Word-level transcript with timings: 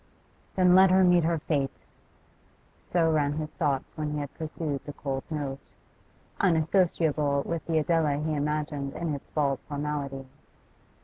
'Then 0.55 0.73
let 0.73 0.89
her 0.89 1.03
meet 1.03 1.23
her 1.23 1.37
fate,' 1.37 1.85
so 2.79 3.11
ran 3.11 3.33
his 3.33 3.51
thoughts 3.51 3.95
when 3.95 4.13
he 4.13 4.17
had 4.17 4.33
perused 4.33 4.83
the 4.83 4.93
cold 4.93 5.23
note, 5.29 5.73
unassociable 6.39 7.43
with 7.45 7.63
the 7.67 7.77
Adela 7.77 8.17
he 8.17 8.33
imagined 8.33 8.95
in 8.95 9.13
its 9.13 9.29
bald 9.29 9.59
formality. 9.67 10.25